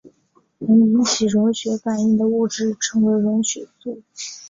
[0.57, 4.01] 能引起溶血反应的物质称为溶血素。